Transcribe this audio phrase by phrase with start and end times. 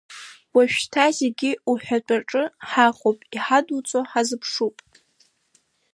[0.55, 4.75] Уажәшьҭа зегьы уҳәатәаҿы ҳаҟоуп, иҳадуҵо ҳазыԥшуп!